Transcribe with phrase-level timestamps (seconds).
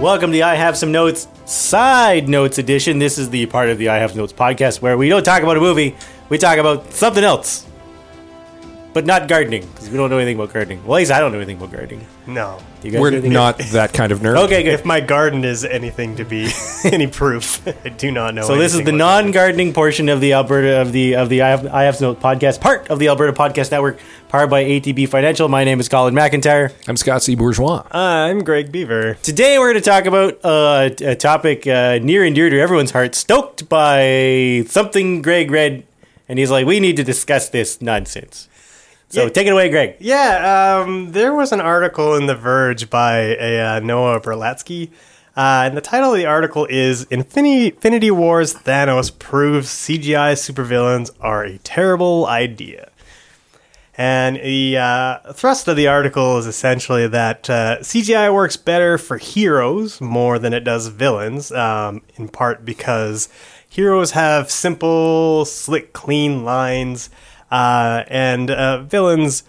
[0.00, 2.98] Welcome to the I Have Some Notes Side Notes edition.
[2.98, 5.42] This is the part of the I Have Some Notes podcast where we don't talk
[5.42, 5.96] about a movie,
[6.28, 7.65] we talk about something else.
[8.96, 10.82] But not gardening, because we don't know anything about gardening.
[10.86, 12.06] Well, at least I don't know anything about gardening.
[12.26, 12.58] No.
[12.82, 13.32] You guys We're know anything?
[13.34, 14.38] not that kind of nerd.
[14.44, 14.72] Okay, good.
[14.72, 16.48] If my garden is anything to be
[16.84, 18.44] any proof, I do not know.
[18.44, 21.42] So this is the anything about non-gardening portion of the Alberta of the of the
[21.42, 23.98] I have I have Some podcast, part of the Alberta Podcast Network,
[24.30, 25.46] powered by ATB Financial.
[25.46, 26.72] My name is Colin McIntyre.
[26.88, 27.34] I'm Scott C.
[27.34, 27.82] Bourgeois.
[27.90, 29.18] I'm Greg Beaver.
[29.22, 32.92] Today we're going to talk about uh, a topic uh, near and dear to everyone's
[32.92, 35.84] heart, stoked by something Greg read,
[36.30, 38.48] and he's like, "We need to discuss this nonsense."
[39.08, 39.28] So Yeah.
[39.28, 39.96] take it away, Greg.
[40.00, 44.90] Yeah, um, there was an article in The Verge by a uh, Noah Berlatsky,
[45.36, 51.10] uh, and the title of the article is Infinity, Infinity Wars Thanos proves CGI supervillains
[51.20, 52.90] are a terrible idea.
[53.98, 59.16] And the uh, thrust of the article is essentially that uh, CGI works better for
[59.16, 63.30] heroes more than it does villains, um, in part because
[63.66, 67.08] heroes have simple, slick, clean lines,
[67.50, 69.44] uh, and uh, villains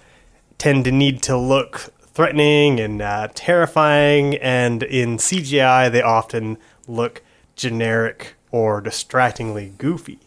[0.58, 7.22] tend to need to look threatening and uh, terrifying, and in CGI, they often look
[7.56, 10.20] generic or distractingly goofy.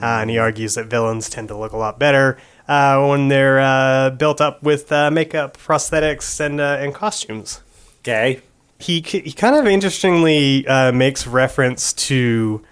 [0.00, 2.38] Uh, and he argues that villains tend to look a lot better
[2.68, 7.60] uh, when they're uh, built up with uh, makeup, prosthetics, and uh, and costumes.
[8.00, 8.40] Okay.
[8.78, 12.62] He he kind of interestingly uh, makes reference to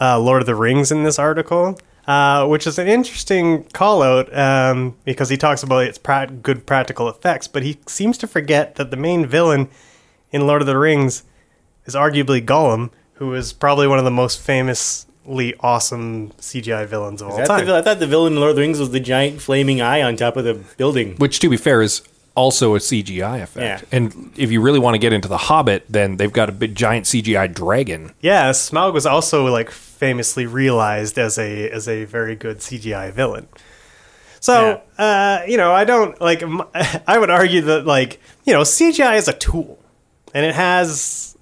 [0.00, 4.34] uh, Lord of the Rings in this article, uh, which is an interesting call out
[4.36, 8.74] um, because he talks about its pra- good practical effects, but he seems to forget
[8.76, 9.68] that the main villain
[10.30, 11.24] in Lord of the Rings
[11.86, 17.28] is arguably Gollum, who is probably one of the most famously awesome CGI villains of
[17.30, 17.66] all time.
[17.66, 20.02] the, I thought the villain in Lord of the Rings was the giant flaming eye
[20.02, 21.16] on top of the building.
[21.16, 22.02] Which, to be fair, is
[22.34, 23.82] also a CGI effect.
[23.82, 23.96] Yeah.
[23.96, 26.74] And if you really want to get into The Hobbit, then they've got a big
[26.74, 28.12] giant CGI dragon.
[28.20, 33.48] Yeah, Smaug was also like famously realized as a as a very good CGI villain.
[34.40, 36.42] So, uh, you know, I don't like.
[37.06, 39.78] I would argue that like you know CGI is a tool,
[40.34, 41.34] and it has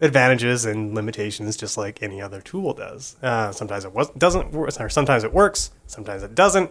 [0.00, 3.16] advantages and limitations just like any other tool does.
[3.22, 6.70] Uh, sometimes it was, doesn't, or sometimes it works, sometimes it doesn't.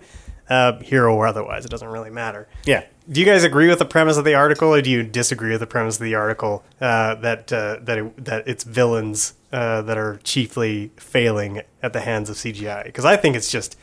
[0.49, 2.47] Uh, hero or otherwise, it doesn't really matter.
[2.65, 2.85] Yeah.
[3.09, 5.61] Do you guys agree with the premise of the article, or do you disagree with
[5.61, 9.97] the premise of the article uh, that uh, that it, that it's villains uh, that
[9.97, 12.83] are chiefly failing at the hands of CGI?
[12.83, 13.77] Because I think it's just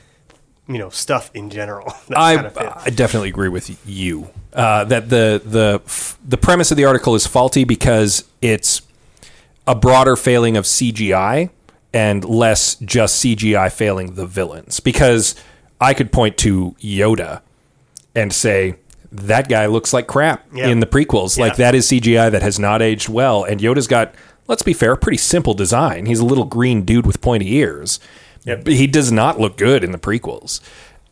[0.68, 1.92] you know stuff in general.
[2.14, 2.58] I, kind of.
[2.58, 7.26] I definitely agree with you uh, that the the the premise of the article is
[7.26, 8.82] faulty because it's
[9.66, 11.50] a broader failing of CGI
[11.94, 14.80] and less just CGI failing the villains.
[14.80, 15.34] Because
[15.80, 17.40] I could point to Yoda
[18.14, 18.76] and say
[19.14, 20.68] that guy looks like crap Yeah.
[20.68, 21.38] in the prequels.
[21.38, 23.44] Like that is CGI that has not aged well.
[23.44, 24.14] And Yoda's got,
[24.48, 26.06] let's be fair, a pretty simple design.
[26.06, 28.00] He's a little green dude with pointy ears.
[28.44, 30.60] But he does not look good in the prequels.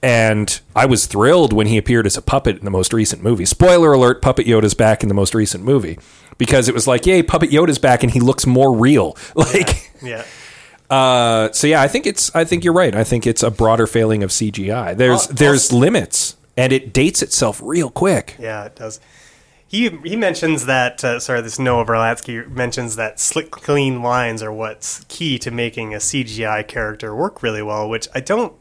[0.02, 3.44] And I was thrilled when he appeared as a puppet in the most recent movie.
[3.44, 5.96] Spoiler alert: Puppet Yoda's back in the most recent movie
[6.38, 9.16] because it was like, yay, Puppet Yoda's back, and he looks more real.
[9.36, 10.24] Like, yeah.
[10.90, 12.34] uh, so yeah, I think it's.
[12.34, 12.94] I think you're right.
[12.96, 14.96] I think it's a broader failing of CGI.
[14.96, 18.36] There's Al- there's limits, and it dates itself real quick.
[18.38, 19.00] Yeah, it does.
[19.66, 21.02] He he mentions that.
[21.02, 25.94] Uh, sorry, this Noah Berlatsky mentions that slick, clean lines are what's key to making
[25.94, 27.88] a CGI character work really well.
[27.88, 28.52] Which I don't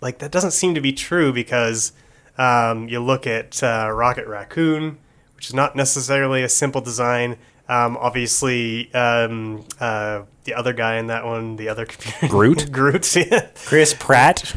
[0.00, 0.18] like.
[0.18, 1.92] That doesn't seem to be true because
[2.38, 4.96] um, you look at uh, Rocket Raccoon,
[5.36, 7.36] which is not necessarily a simple design.
[7.68, 12.72] Um, obviously, um, uh, the other guy in that one, the other computer, Groot?
[12.72, 14.54] Groot, yeah, Chris Pratt.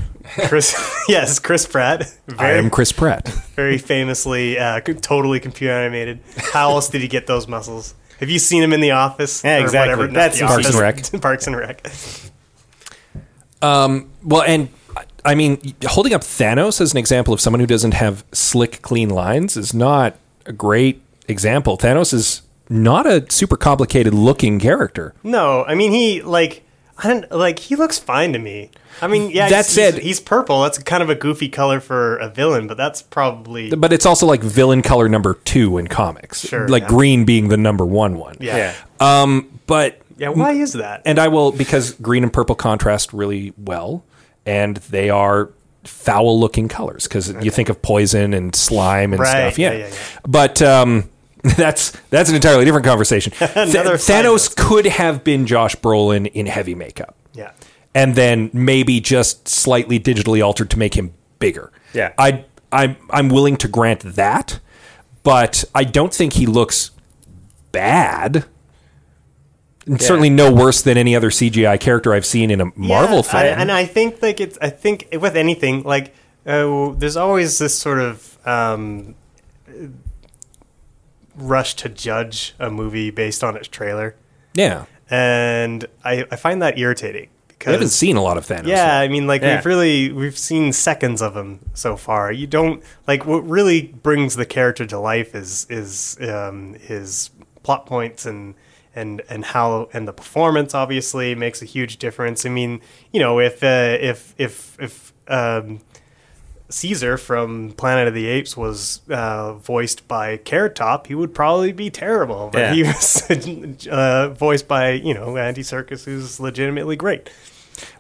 [0.48, 0.74] Chris,
[1.10, 2.02] yes, Chris Pratt.
[2.30, 3.28] I Very, am Chris Pratt.
[3.56, 6.20] very famously uh, totally computer animated.
[6.38, 7.94] How else did he get those muscles?
[8.20, 9.44] Have you seen him in the office?
[9.44, 9.96] Yeah, exactly.
[9.96, 11.04] Whatever, That's Parks and Rec.
[11.22, 11.86] Parks and Rec.
[13.62, 14.70] Um, Well, and
[15.26, 19.10] I mean, holding up Thanos as an example of someone who doesn't have slick, clean
[19.10, 20.16] lines is not
[20.46, 21.78] a great example.
[21.78, 25.14] Thanos is not a super complicated looking character.
[25.24, 26.63] No, I mean he like
[26.98, 28.70] I don't like he looks fine to me.
[29.02, 29.50] I mean, yeah.
[29.50, 30.62] That he's, said- he's, he's purple.
[30.64, 34.26] That's kind of a goofy color for a villain, but that's probably But it's also
[34.28, 36.42] like villain color number two in comics.
[36.48, 36.90] Sure, like yeah.
[36.90, 38.38] green being the number one one.
[38.40, 38.58] yeah.
[38.58, 38.74] Yeah.
[39.02, 39.22] yeah.
[39.24, 41.02] Um, but yeah, why is that?
[41.06, 44.04] and I will because green and purple contrast really well,
[44.46, 45.50] and they are
[45.84, 49.60] foul looking colors because you think of poison and slime and Right, stuff.
[49.60, 49.96] Yeah, yeah, yeah, yeah.
[50.28, 51.10] but um,
[51.58, 53.32] that's that's an entirely different conversation.
[53.38, 54.56] Th- Thanos note.
[54.56, 57.52] could have been Josh Brolin in heavy makeup, yeah.
[57.94, 61.72] and then maybe just slightly digitally altered to make him bigger.
[61.94, 62.14] Yeah.
[62.18, 64.60] I I'm I'm willing to grant that,
[65.24, 66.92] but I don't think he looks
[67.74, 68.46] bad.
[69.98, 73.44] Certainly no worse than any other CGI character I've seen in a Marvel Yeah, film.
[73.44, 74.58] I, and I think like it's.
[74.62, 79.16] I think with anything like uh, there's always this sort of um,
[81.36, 84.16] rush to judge a movie based on its trailer,
[84.54, 84.86] yeah.
[85.10, 88.68] and I, I find that irritating because I haven't seen a lot of Thanos.
[88.68, 89.56] yeah, I mean, like Yeah.
[89.56, 92.32] we've really we've seen seconds of him so far.
[92.32, 97.30] You don't like what really brings the character to life is is um, his
[97.64, 98.56] plot points and
[98.96, 102.46] and and how and the performance obviously makes a huge difference.
[102.46, 102.82] I mean,
[103.12, 105.80] you know, if uh, if if if um,
[106.70, 111.72] Caesar from Planet of the Apes was uh, voiced by Carrot Top, he would probably
[111.72, 112.50] be terrible.
[112.52, 112.74] But Yeah.
[112.74, 117.30] he was uh, voiced by you know Andy Serkis, who's legitimately great.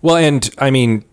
[0.02, 1.04] Well, and I mean,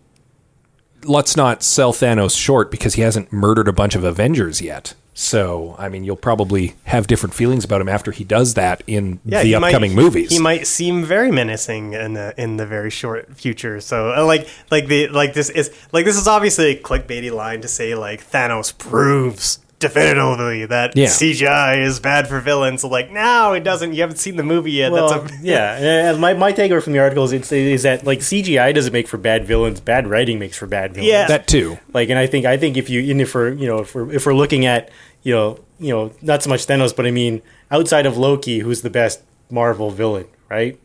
[1.05, 4.94] let's not sell Thanos short because he hasn't murdered a bunch of Avengers yet.
[5.12, 9.21] So, I mean, you'll probably have different feelings about him after he does that in
[9.25, 10.31] the he might- upcoming movies.
[10.31, 13.81] He might seem very menacing in the in the very short future.
[13.81, 17.61] So, uh, like like the like this is like this is obviously a clickbaity line
[17.62, 21.09] to say like Thanos proves definitively that Yeah.
[21.09, 22.85] CGI is bad for villains.
[22.85, 23.93] Like, no, it doesn't.
[23.94, 24.93] You haven't seen the movie yet.
[24.93, 26.11] Well, That's a yeah.
[26.11, 29.09] And my my takeaway from the article is it's, is that like CGI doesn't make
[29.09, 29.81] for bad villains.
[29.81, 31.11] Bad writing makes for bad villains.
[31.11, 31.27] Yeah.
[31.27, 31.79] that too.
[31.93, 34.12] Like, and I think I think if you and if we're you know if we're
[34.12, 34.91] if we're looking at
[35.25, 38.82] you know you know not so much Thanos, but I mean outside of Loki, who's
[38.82, 40.79] the best Marvel villain, right?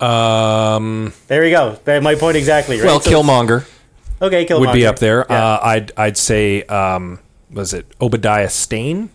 [0.00, 1.78] Um, There we go.
[1.84, 2.76] That- My point exactly.
[2.78, 2.86] Right?
[2.86, 3.66] well, So- Killmonger
[4.22, 5.26] Okay, Killmonger would be up there.
[5.28, 5.44] Yeah.
[5.54, 7.18] Uh, I'd I'd say um,
[7.50, 9.10] was it Obadiah Stane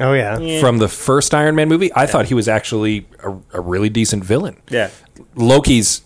[0.00, 0.38] oh yeah.
[0.38, 0.60] Yeah.
[0.60, 1.90] from the first Iron Man movie?
[1.94, 4.60] I thought he was actually a, a really decent villain.
[4.70, 4.90] yeah.
[5.34, 6.02] Loki's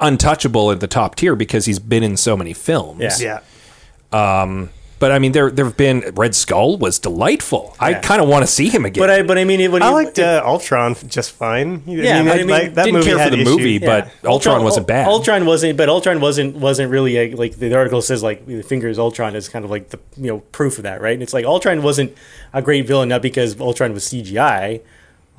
[0.00, 3.20] untouchable at the top tier because he's been in so many films.
[3.20, 3.40] Yeah.
[4.12, 4.48] Yeah.
[5.04, 7.76] But I mean, there there have been Red Skull was delightful.
[7.78, 9.02] I kind of want to see him again.
[9.02, 11.82] But I but I mean it, when I you- liked uh, Ultron just fine.
[11.84, 13.54] Yeah, but I mean, like, that didn't movie care for the issues.
[13.54, 15.06] movie, but Ultron wasn't bad.
[15.06, 18.98] Ultron wasn't, but Ultron wasn't wasn't really a, like the article says like the fingers
[18.98, 21.12] Ultron is kind of like the you know proof of that, right?
[21.12, 22.16] And it's like Ultron wasn't
[22.54, 24.80] a great villain not because Ultron was CGI.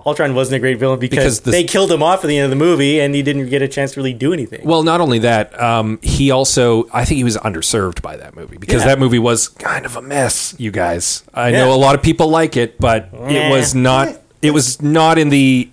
[0.05, 2.43] Ultron wasn't a great villain because, Because the- they killed him off at the end
[2.45, 4.61] of the movie and he didn't get a chance to really do anything.
[4.63, 8.57] well, not only that, um, he also I think he was underserved by that movie
[8.57, 8.89] because Yeah.
[8.89, 10.53] that movie was kind of a mess.
[10.59, 13.47] You guys, I know a lot of people like it, but Yeah.
[13.47, 14.15] it was not.
[14.41, 15.69] It was not in the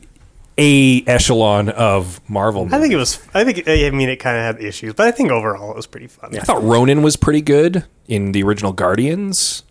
[0.58, 2.68] a echelon of Marvel.
[2.72, 3.18] I think it was.
[3.34, 3.68] I think.
[3.68, 6.34] I mean, it kind of had issues, but I think overall it was pretty fun.
[6.36, 9.62] I thought Ronan was pretty good in the original Guardians.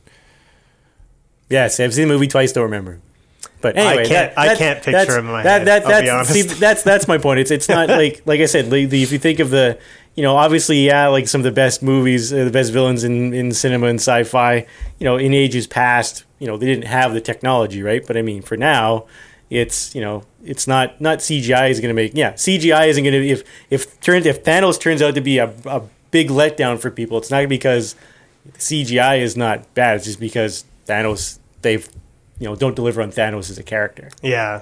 [1.50, 3.00] yes, I've seen the movie twice, don't remember.
[3.61, 5.89] But anyway, can't- that- I can't picture that's- him in my that, head, That, I'll
[5.89, 6.33] that's, be honest.
[6.33, 7.39] See, that's that's my point.
[7.39, 8.69] It's it's not like like I said.
[8.69, 9.77] The, the, if you think of the
[10.15, 13.33] you know obviously yeah like some of the best movies, uh, the best villains in,
[13.33, 14.65] in cinema and sci-fi.
[14.99, 18.05] You know in ages past, you know they didn't have the technology, right?
[18.05, 19.05] But I mean for now,
[19.49, 23.13] it's you know it's not not CGI is going to make yeah CGI isn't going
[23.13, 26.89] to if if turns if Thanos turns out to be a, a big letdown for
[26.91, 27.95] people, it's not because
[28.57, 29.97] CGI is not bad.
[29.97, 31.87] It's just because Thanos they've
[32.41, 34.09] you know don't deliver on Thanos as a character.
[34.21, 34.61] Yeah.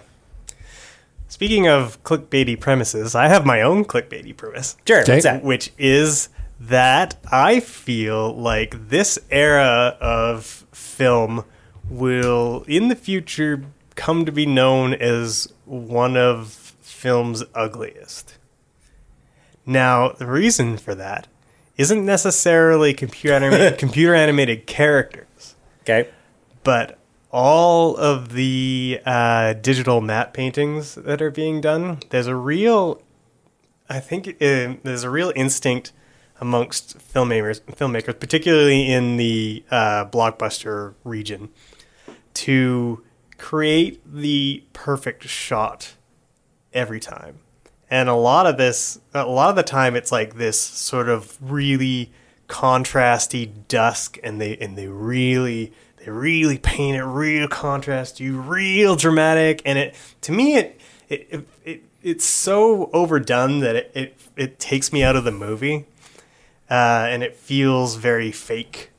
[1.30, 5.14] Speaking of clickbaity premises, I have my own clickbaity premise, Sure, Okay.
[5.14, 5.44] what's that?
[5.44, 6.30] which is
[6.60, 11.45] that I feel like this era of film
[11.90, 13.64] will, in the future,
[13.95, 18.38] come to be known as one of film's ugliest.
[19.66, 21.28] Now, the reason for that
[21.78, 26.09] isn't necessarily computer animated, computer animated characters Okay.
[26.64, 26.99] but
[27.31, 33.02] all of the uh, digital matte paintings that are being done, there's a real,
[33.90, 35.92] I think uh, there's a real instinct
[36.42, 41.50] amongst filmmakers, filmmakers, particularly in the uh, blockbuster region,
[42.33, 43.04] to
[43.38, 45.95] create the perfect shot
[46.74, 47.40] every time.
[47.92, 51.38] And a lot of this, a lot of the time, it's like this sort of
[51.42, 52.12] really
[52.48, 58.96] contrasty dusk, and they and they really they really paint it real contrast you real
[58.96, 64.18] dramatic, and it to me it it it, it it's so overdone that it, it
[64.36, 65.86] it takes me out of the movie,
[66.70, 68.92] uh, and it feels very fake.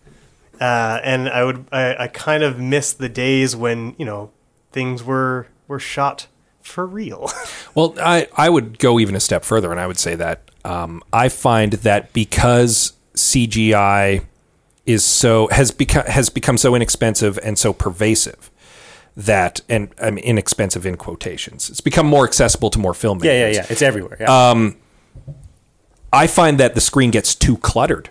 [0.61, 4.31] Uh, and I would I, I kind of miss the days when you know
[4.73, 6.27] things were were shot
[6.61, 7.31] for real.
[7.73, 11.05] Well, I, I would go even a step further, and I would say that um,
[11.13, 14.27] I find that because CGI
[14.87, 18.51] is so has become has become so inexpensive and so pervasive
[19.17, 23.25] that and I mean inexpensive in quotations, it's become more accessible to more filmmakers.
[23.25, 23.67] Yeah, yeah, yeah.
[23.69, 24.17] It's everywhere.
[24.21, 24.51] Yeah.
[24.51, 24.77] Um,
[26.13, 28.11] I find that the screen gets too cluttered.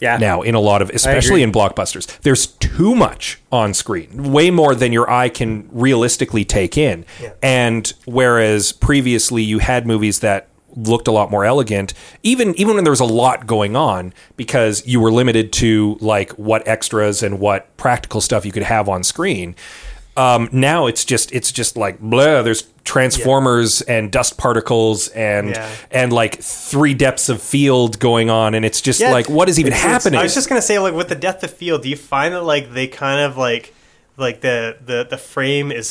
[0.00, 0.16] Yeah.
[0.16, 2.06] now in a lot of especially in blockbusters.
[2.20, 4.32] There's too much on screen.
[4.32, 7.04] Way more than your eye can realistically take in.
[7.20, 7.34] Yeah.
[7.42, 12.84] And whereas previously you had movies that looked a lot more elegant even even when
[12.84, 17.40] there was a lot going on because you were limited to like what extras and
[17.40, 19.54] what practical stuff you could have on screen.
[20.16, 25.70] Um, now it's just it's just like blah there's transformers and dust particles and Yeah.
[25.90, 29.58] and like three depths of field going on and it's just Yeah, like what is
[29.58, 30.20] even it's- it's- happening?
[30.20, 32.42] I was just gonna say, like with the depth of field, do you find that
[32.42, 33.72] like they kind of like
[34.16, 35.86] like the the the frame is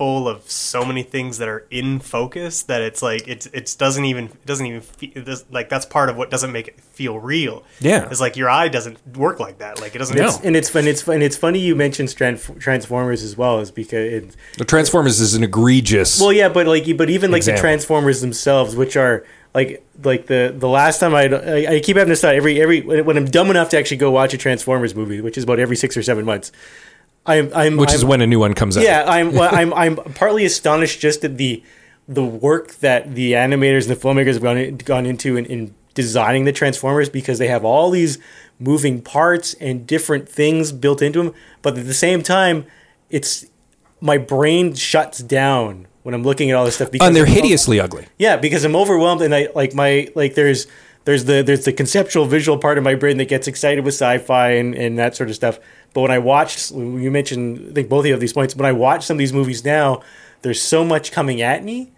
[0.00, 4.06] full of so many things that are in focus that it's like it's it doesn't
[4.06, 5.12] even it doesn't even feel,
[5.50, 7.62] like that's part of what doesn't make it feel real.
[7.80, 8.08] Yeah.
[8.10, 9.78] it's like your eye doesn't work like that.
[9.78, 10.16] Like it doesn't.
[10.16, 10.22] No.
[10.22, 10.86] it's- And it's fun.
[10.86, 11.20] It's fun.
[11.20, 15.44] It's funny you mentioned Tran- Transformers as well, is because it, the transformers is an
[15.44, 20.26] egregious Well, yeah, but like, but even like the Transformers themselves, which are like like
[20.28, 23.26] the the last time I I, I keep having to start every every when I'm
[23.26, 26.02] dumb enough to actually go watch a Transformers movie, which is about every six or
[26.02, 26.52] seven months.
[27.26, 28.84] I'm I'm which is I'm- when a new one comes out.
[28.84, 31.62] Yeah I'm well, I'm I'm partly astonished just at the
[32.08, 36.44] the work that the animators and the filmmakers have gone gone into in, in designing
[36.44, 38.18] the Transformers because they have all these
[38.58, 42.64] moving parts and different things built into them, but at the same time,
[43.10, 43.46] it's
[44.00, 47.34] my brain shuts down when I'm looking at all this stuff because and they're I'm-
[47.34, 48.06] hideously ugly.
[48.18, 50.66] Yeah, because I'm overwhelmed and I like my like there's
[51.04, 54.50] there's the there's the conceptual visual part of my brain that gets excited with sci-fi
[54.52, 55.58] and, and that sort of stuff.
[55.92, 58.66] But when I watch you mentioned I think both of you have these points, when
[58.66, 60.02] I watch some of these movies now,
[60.42, 61.92] there's so much coming at me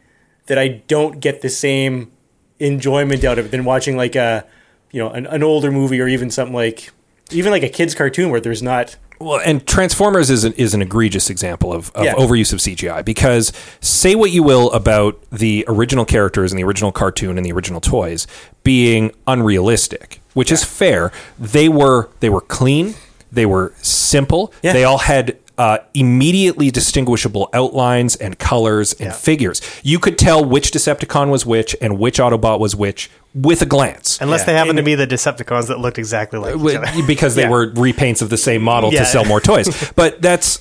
[0.47, 2.11] that I don't get the same
[2.59, 4.45] enjoyment out of it than watching like a
[4.93, 6.91] you know an, an older movie or even something like
[7.31, 10.83] even like a kids cartoon where there's not Well, and Transformers is an, is an
[10.83, 12.15] egregious example of, of Yeah.
[12.15, 16.93] overuse of CGI because say what you will about the original characters and the original
[16.93, 18.27] cartoon and the original toys
[18.65, 21.11] being unrealistic, which is fair.
[21.39, 22.95] They were they were clean,
[23.33, 24.73] they were simple, Yeah.
[24.73, 29.13] they all had uh, immediately distinguishable outlines and colors and Yeah.
[29.13, 29.61] figures.
[29.83, 34.19] You could tell which Decepticon was which and which Autobot was which with a glance.
[34.21, 34.47] Unless Yeah.
[34.47, 37.03] they happen And- to be the Decepticons that looked exactly like each other.
[37.07, 37.51] because they Yeah.
[37.51, 39.69] were repaints of the same model to sell more toys.
[39.95, 40.61] But that's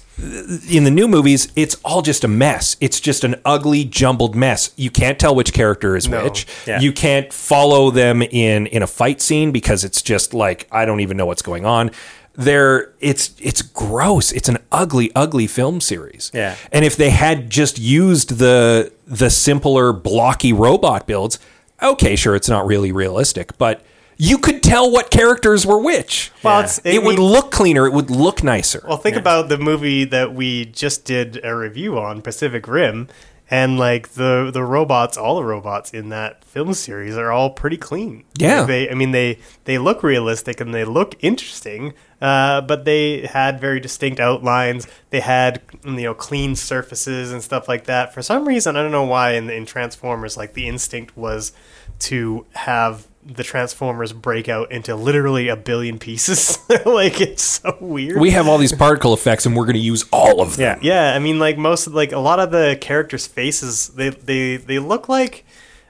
[0.70, 1.48] in the new movies.
[1.56, 2.76] It's all just a mess.
[2.82, 4.72] It's just an ugly, jumbled mess.
[4.76, 6.24] You can't tell which character is No.
[6.26, 6.46] which.
[6.80, 11.00] You can't follow them in in a fight scene because it's just like I don't
[11.00, 11.92] even know what's going on.
[12.34, 14.32] There, it's it's gross.
[14.32, 16.32] It's an ugly, ugly film series.
[16.34, 16.56] Yeah.
[16.72, 21.40] And if they had just used the the simpler, blocky robot builds,
[21.84, 23.84] okay, sure, it's not really realistic, but
[24.18, 26.32] you could tell what characters were which.
[26.44, 26.66] Well, Yeah.
[26.66, 27.86] it's, It, I would mean- look cleaner.
[27.88, 28.84] It would look nicer.
[28.88, 33.08] Well, think about the movie that we just did a review on, Pacific Rim,
[33.52, 37.76] and like the the robots, all the robots in that film series are all pretty
[37.76, 38.24] clean.
[38.36, 38.60] Yeah.
[38.60, 43.28] Like, they I mean they they look realistic and they look interesting, uh, but they
[43.28, 44.88] had very distinct outlines.
[45.10, 48.14] They had you know clean surfaces and stuff like that.
[48.14, 51.52] For some reason, I don't know why in in Transformers, like the instinct was
[52.00, 56.58] to have the Transformers break out into literally a billion pieces.
[56.86, 58.20] like it's so weird.
[58.20, 60.80] we have all these particle effects, and we're going to use all of them.
[60.82, 64.58] yeah Yeah, I mean, like most like a lot of the characters' faces, they they
[64.58, 65.46] they look like.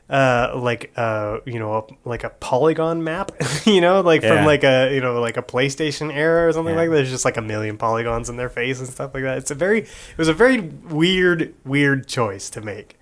[0.10, 3.32] Uh, like uh, you know, a, like a polygon map,
[3.66, 4.36] you know, like Yeah.
[4.36, 6.82] from like a you know like a PlayStation era or something Yeah.
[6.82, 6.96] like that.
[6.98, 9.38] There's just like a million polygons in their face and stuff like that.
[9.38, 13.00] It's a very, it was a very weird, weird choice to make.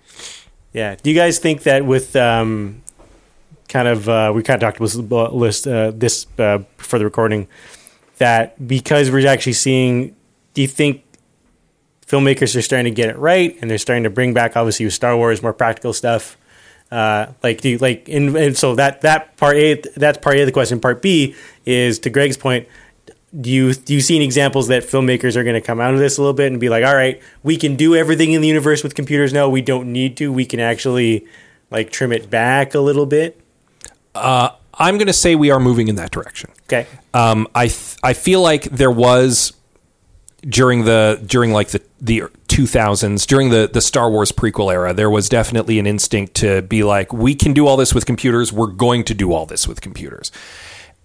[0.72, 0.94] Yeah.
[1.02, 2.82] Do you guys think that with um,
[3.70, 7.48] kind of uh, we kind of talked about list uh, this uh, for the recording
[8.18, 10.14] that because we're actually seeing,
[10.52, 11.02] do you think
[12.06, 14.92] filmmakers are starting to get it right and they're starting to bring back obviously with
[14.92, 16.36] Star Wars more practical stuff?
[16.90, 20.40] Uh, like do you like and, and so that that part A that's part A
[20.40, 20.80] of the question.
[20.80, 22.66] Part B is to Greg's point.
[23.40, 26.00] Do you do you see any examples that filmmakers are going to come out of
[26.00, 28.48] this a little bit and be like, all right, we can do everything in the
[28.48, 29.48] universe with computers now.
[29.48, 30.32] We don't need to.
[30.32, 31.26] We can actually
[31.70, 33.40] like trim it back a little bit.
[34.14, 36.50] I'm going to say we are moving in that direction.
[36.64, 36.86] Okay.
[37.12, 39.52] Um, I th- I feel like there was
[40.42, 45.10] during the during like the the 2000s during the the Star Wars prequel era there
[45.10, 48.66] was definitely an instinct to be like we can do all this with computers we're
[48.66, 50.32] going to do all this with computers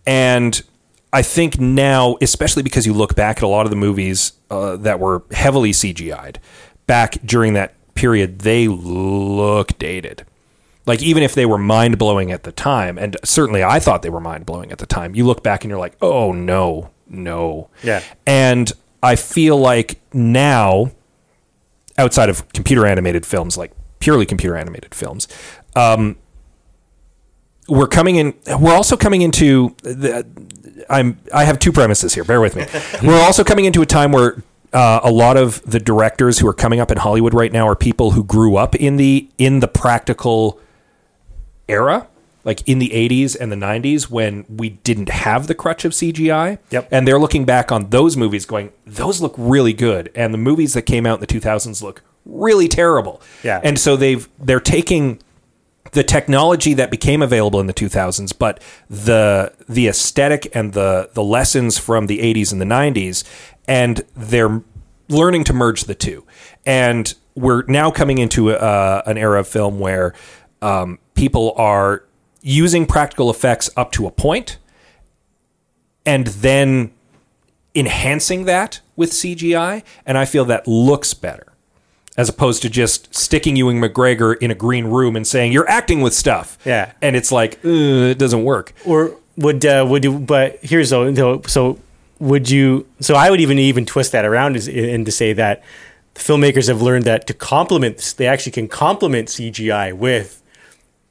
[0.07, 0.63] and
[1.12, 4.77] I think now especially because you look back at a lot of the movies uh,
[4.77, 6.39] that were heavily CGI'd
[6.88, 10.25] back during that period they look dated
[10.85, 14.09] like even if they were mind blowing at the time, and certainly I thought they
[14.09, 15.15] were mind blowing at the time.
[15.15, 18.01] You look back and you're like, oh no, no, Yeah.
[18.25, 20.91] And I feel like now,
[21.97, 25.27] outside of computer animated films, like purely computer animated films,
[25.75, 26.17] um,
[27.67, 28.33] we're coming in.
[28.59, 30.25] We're also coming into the
[30.89, 32.23] I'm I have two premises here.
[32.23, 32.65] Bear with me.
[33.07, 36.53] We're also coming into a time where uh, a lot of the directors who are
[36.53, 39.67] coming up in Hollywood right now are people who grew up in the in the
[39.67, 40.59] practical
[41.67, 42.07] era,
[42.43, 46.60] like in the 80s and the 90s when we didn't have the crutch of CGI.
[46.69, 46.88] Yep.
[46.91, 50.12] And they're looking back on those movies going, those look really good.
[50.15, 53.22] And the movies that came out in the 2000s look really terrible.
[53.43, 53.62] Yeah.
[53.63, 55.19] And so they've they're taking
[55.91, 61.24] the technology that became available in the 2000s, but the the aesthetic and the the
[61.24, 63.24] lessons from the 80s and the 90s,
[63.67, 64.62] and they're
[65.07, 66.25] learning to merge the two.
[66.65, 70.13] And we're now coming into uh, an era of film where
[70.62, 72.03] um, people are
[72.41, 74.57] using practical effects up to a point,
[76.05, 76.91] and then
[77.74, 81.47] enhancing that with CGI, and I feel that looks better
[82.17, 86.01] as opposed to just sticking Ewan McGregor in a green room and saying you're acting
[86.01, 86.57] with stuff.
[86.65, 86.93] Yeah.
[87.01, 88.74] and it's like it doesn't work.
[88.85, 90.19] Or would uh, would you?
[90.19, 91.12] But here's though.
[91.12, 91.79] though, So
[92.19, 92.88] would you?
[93.01, 95.63] So I would even even twist that around and to say that
[96.13, 100.41] the filmmakers have learned that to complement, they actually can complement CGI with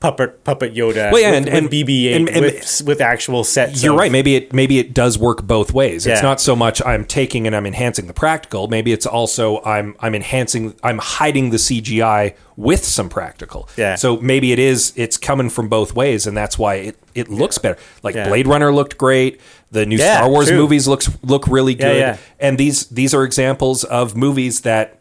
[0.05, 1.11] puppet puppet Yoda.
[1.11, 3.83] Well, yeah, with, and- with and- BB-8 and- and- with with actual sets.
[3.83, 4.13] You're of- right.
[4.13, 6.07] Maybe it maybe it does work both ways.
[6.07, 8.69] It's not so much I'm taking and I'm enhancing the practical.
[8.69, 13.69] Maybe it's also I'm I'm enhancing I'm hiding the CGI with some practical.
[13.77, 13.95] Yeah.
[13.95, 17.57] So maybe it is it's coming from both ways, and that's why it, it looks
[17.59, 17.79] better.
[18.03, 18.29] Like Yeah.
[18.29, 19.41] Blade Runner looked great.
[19.73, 20.57] The new Yeah, Star Wars true.
[20.59, 21.99] movies looks look really Yeah, good.
[21.99, 22.17] yeah.
[22.39, 24.99] And these these are examples of movies that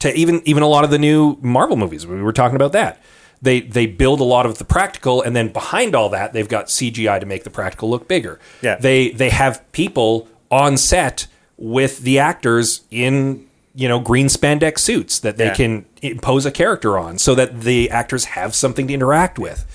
[0.00, 2.06] to even even a lot of the new Marvel movies.
[2.06, 3.00] We were talking about that.
[3.42, 6.66] They they build a lot of the practical, and then behind all that, they've got
[6.66, 8.40] CGI to make the practical look bigger.
[8.62, 8.76] Yeah.
[8.76, 11.26] They they have people on set
[11.58, 15.54] with the actors in you know green spandex suits that they Yeah.
[15.54, 19.66] can impose a character on, so that the actors have something to interact with,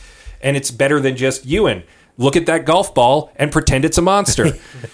[0.41, 1.83] and it's better than just Ewan.
[2.17, 4.53] Look at that golf ball and pretend it's a monster.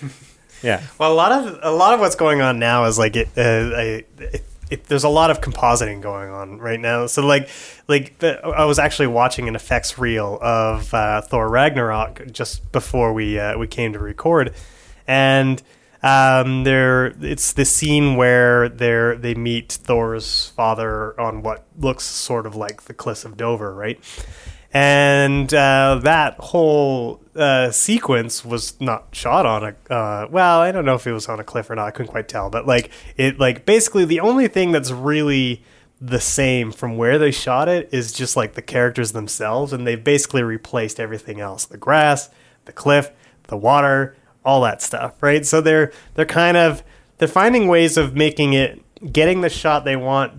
[0.64, 0.82] yeah.
[1.00, 3.30] Well, a lot of a lot of what's going on now is like it.
[3.38, 4.04] Uh, I,
[4.70, 7.08] it, there's a lot of compositing going on right now.
[7.08, 7.50] So like
[7.88, 13.40] like I was actually watching an effects reel of uh, Thor Ragnarok just before we
[13.40, 14.54] uh, we came to record,
[15.08, 15.62] and
[16.04, 22.46] um, there it's the scene where they they meet Thor's father on what looks sort
[22.46, 24.00] of like the cliffs of Dover, right?
[24.78, 30.86] And uh, that whole uh, sequence was not shot on a uh, well i don't
[30.86, 31.88] know if it was on a cliff or not.
[31.88, 32.52] I couldn't quite tell.
[32.52, 35.64] But like it like basically the only thing that's really
[36.00, 39.74] the same from where they shot it is just like the characters themselves.
[39.74, 41.66] And they've basically replaced everything else.
[41.66, 42.30] The grass
[42.66, 43.10] the cliff
[43.48, 45.44] the water all that stuff right?
[45.44, 46.84] So they're they're kind of
[47.18, 50.34] they're finding ways of making it getting the shot they want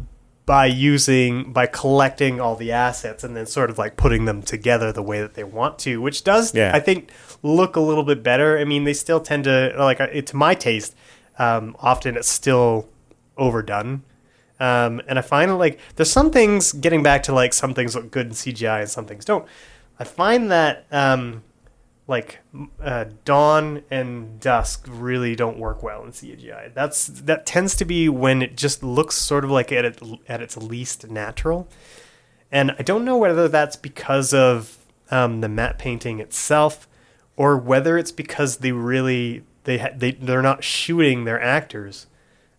[0.48, 4.90] by using by collecting all the assets and then sort of like putting them together
[4.92, 6.72] the way that they want to which does Yeah.
[6.74, 7.10] i think
[7.42, 10.54] look a little bit better i mean they still tend to like uh, to my
[10.54, 10.96] taste
[11.38, 12.88] um, often it's still
[13.36, 14.02] overdone
[14.58, 18.10] um, and i find like there's some things getting back to like some things look
[18.10, 19.44] good in cgi and some things don't
[19.98, 21.42] i find that um,
[22.08, 22.38] like
[22.82, 26.72] uh, dawn and dusk really don't work well in CGI.
[26.72, 30.40] That's that tends to be when it just looks sort of like at it, at
[30.40, 31.68] its least natural.
[32.50, 34.78] And I don't know whether that's because of
[35.10, 36.88] um, the matte painting itself,
[37.36, 42.06] or whether it's because they really they ha- they they're not shooting their actors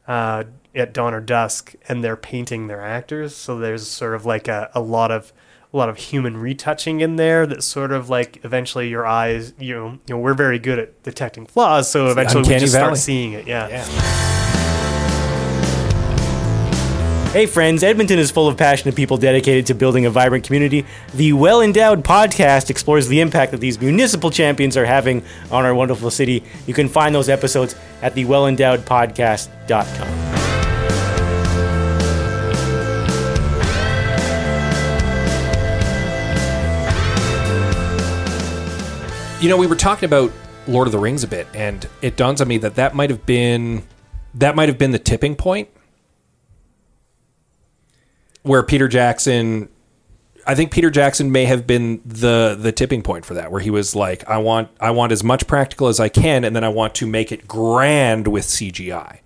[0.08, 0.44] uh,
[0.76, 3.36] at dawn or dusk, and they're painting their actors.
[3.36, 5.34] So there's sort of like a, a lot of
[5.72, 9.76] a lot of human retouching in there that sort of like eventually your eyes you
[9.76, 12.86] know you know we're very good at detecting flaws so eventually we just valley.
[12.86, 13.86] start seeing it yeah.
[17.32, 20.84] Hey friends, Edmonton is full of passionate people dedicated to building a vibrant community.
[21.14, 25.76] The Well Endowed podcast explores the impact that these municipal champions are having on our
[25.76, 26.44] wonderful city.
[26.66, 28.26] You can find those episodes at the
[39.42, 40.34] You know, we were talking about
[40.68, 43.26] Lord of the Rings a bit, and it dawns on me that that might have
[43.26, 43.84] been
[44.34, 45.70] that might have been the tipping point
[48.44, 49.70] where Peter Jackson.
[50.46, 53.70] I think Peter Jackson may have been the the tipping point for that, where he
[53.70, 56.70] was like, "I want I want as much practical as I can, and then I
[56.70, 59.22] want to make it grand with CGI."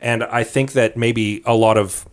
[0.00, 2.08] And I think that maybe a lot of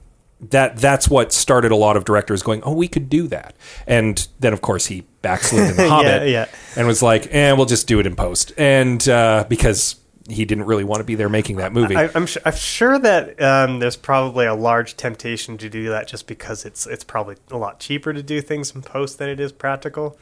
[0.51, 3.55] that that's what started a lot of directors going, "Oh, we could do that."
[3.87, 6.45] And then, of course, he backslid in the Hobbit, yeah.
[6.75, 9.95] and was like, "Eh, we'll just do it in post." And uh, because
[10.27, 13.79] he didn't really want to be there making that movie, I, I'm sure that um,
[13.79, 17.79] there's probably a large temptation to do that just because it's it's probably a lot
[17.79, 20.17] cheaper to do things in post than it is practical.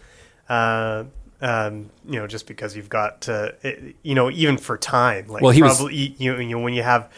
[0.50, 1.06] Uh,
[1.42, 5.42] Um, you know, just because you've got to, it- you know, even for time, like
[5.44, 7.10] Well, he was- you, you know when you have.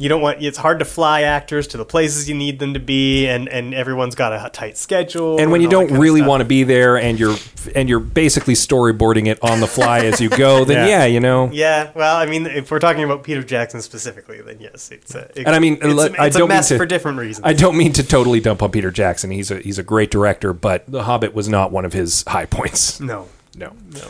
[0.00, 0.42] You don't want.
[0.42, 3.74] It's hard to fly actors to the places you need them to be, and, and
[3.74, 5.38] everyone's got a tight schedule.
[5.38, 7.36] and when you don't really want to be there and you're
[7.74, 11.00] and you're basically storyboarding it on the fly as you go then Yeah.
[11.00, 14.58] yeah, you know Yeah, well, I mean, if we're talking about Peter Jackson specifically, then
[14.60, 15.30] yes, it's a.
[15.38, 17.18] It, And I mean, it's, a, I it's don't a mean mess to- for different
[17.18, 17.44] reasons.
[17.46, 19.30] I don't mean to totally dump on Peter Jackson.
[19.30, 22.46] He's a he's a great director, but The Hobbit was not one of his high
[22.46, 22.98] points.
[23.00, 23.74] no, No.
[23.92, 24.08] no.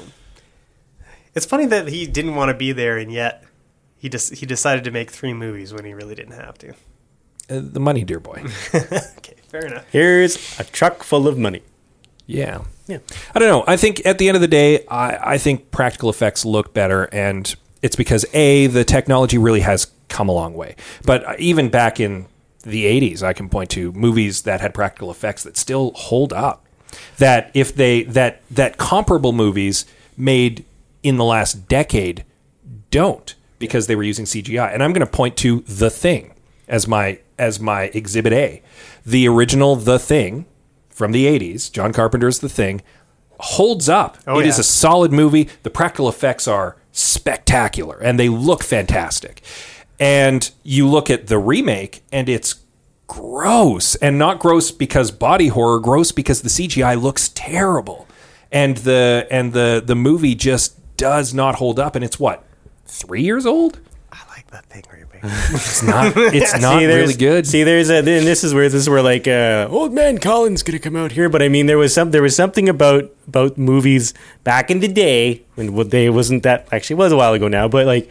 [1.35, 3.45] It's funny that he didn't want to be there, and yet
[4.01, 6.71] he just he decided to make three movies when he really didn't have to.
[6.71, 8.43] Uh, the money, dear boy.
[8.75, 9.85] okay, fair enough.
[9.93, 11.63] Here's a truck full of money.
[12.27, 12.63] Yeah.
[12.87, 12.99] Yeah.
[13.35, 13.65] I don't know.
[13.67, 17.05] I think at the end of the day, I, I think practical effects look better,
[17.13, 20.77] and it's because A, the technology really has come a long way.
[21.05, 22.27] But even back in
[22.63, 26.65] the 80s, I can point to movies that had practical effects that still hold up.
[27.19, 29.85] That if they, that, that comparable movies
[30.17, 30.65] made
[31.03, 32.25] in the last decade
[32.91, 34.75] don't because they were using CGI.
[34.75, 36.35] And I'm going to point to The Thing
[36.67, 38.63] as my as my exhibit A.
[39.07, 40.47] The original The Thing
[40.89, 42.83] from the 80s, John Carpenter's The Thing,
[43.39, 44.19] holds up.
[44.27, 44.63] Oh, It is yeah.
[44.63, 45.49] a solid movie.
[45.63, 49.43] The practical effects are spectacular and they look fantastic.
[49.99, 52.57] And you look at the remake and it's
[53.07, 58.07] gross and not gross because body horror, gross because the CGI looks terrible.
[58.53, 62.45] And the and the the movie just does not hold up and it's what?
[62.91, 63.81] 3 years old?
[64.13, 64.83] I like that thing.
[65.23, 67.47] It's not it's not See, there's- really good.
[67.47, 70.63] See, there's a, and this is where this is where like uh, old man Colin's
[70.63, 71.29] gonna come out here.
[71.29, 74.89] But I mean, there was some there was something about about movies back in the
[74.89, 77.69] day when what they wasn't that actually it was a while ago now.
[77.69, 78.09] But like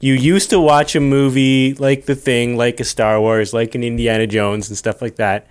[0.00, 3.84] you used to watch a movie like The Thing, like a Star Wars, like an
[3.84, 5.46] Indiana Jones and stuff like that,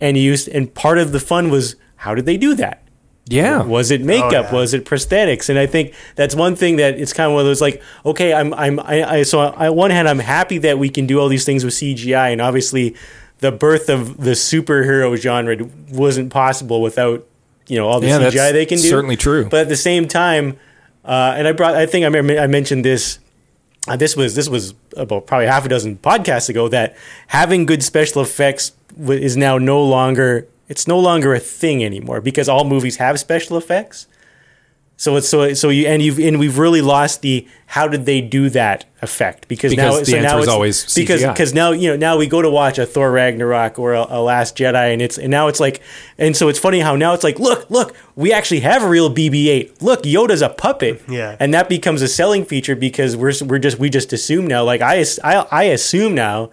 [0.00, 2.82] and you used and part of the fun was how did they do that?
[3.26, 3.62] Yeah.
[3.62, 4.32] Was it makeup?
[4.32, 4.52] Oh, yeah.
[4.54, 5.48] Was it prosthetics?
[5.48, 8.32] And I think that's one thing that it's kind of one of those like, okay,
[8.32, 11.28] I'm, I'm, I, I so on one hand, I'm happy that we can do all
[11.28, 12.96] these things with CGI, and obviously,
[13.38, 15.56] the birth of the superhero genre
[15.90, 17.26] wasn't possible without
[17.68, 18.88] you know all the Yeah, that's CGI they can do.
[18.88, 19.48] certainly true.
[19.48, 20.58] But at the same time,
[21.04, 23.18] uh, and I brought, I think I, remember I mentioned this.
[23.88, 26.96] Uh, this was this was about probably half a dozen podcasts ago that
[27.28, 32.20] having good special effects w- is now no longer it's no longer a thing anymore
[32.22, 34.06] because all movies have special effects.
[34.96, 38.20] So it's so so you and you've and we've really lost the how did they
[38.20, 41.32] do that effect because, now Because the so answer now is it's, always because CGI.
[41.32, 44.20] because now you know now we go to watch a Thor Ragnarok or a, a
[44.20, 45.80] Last Jedi and it's and now it's like
[46.18, 49.08] and so it's funny how now it's like look look we actually have a real
[49.08, 51.34] BB-8 look Yoda's a puppet Yeah.
[51.40, 54.82] and that becomes a selling feature because we're we're just we just assume now like
[54.82, 56.50] I I, I assume now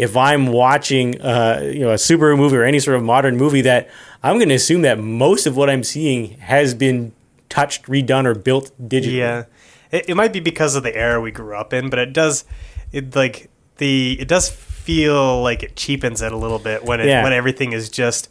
[0.00, 3.60] if I'm watching uh, you know a superhero movie or any sort of modern movie
[3.62, 3.88] that
[4.22, 7.12] I'm going to assume that most of what I'm seeing has been
[7.48, 9.18] touched, redone, or built digitally.
[9.18, 9.44] Yeah,
[9.90, 12.44] it, it might be because of the era we grew up in, but it does,
[12.92, 17.06] it like the it does feel like it cheapens it a little bit when it
[17.06, 17.22] Yeah.
[17.22, 18.28] when everything is just